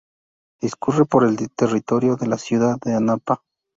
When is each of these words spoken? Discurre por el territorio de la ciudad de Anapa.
Discurre 0.59 1.05
por 1.05 1.23
el 1.25 1.37
territorio 1.51 2.15
de 2.15 2.25
la 2.25 2.39
ciudad 2.39 2.79
de 2.83 2.95
Anapa. 2.95 3.43